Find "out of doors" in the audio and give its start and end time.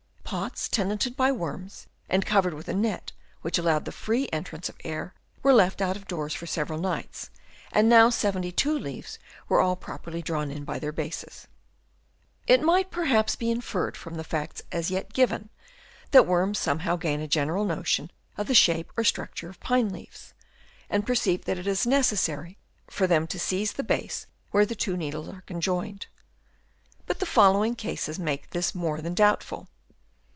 5.81-6.33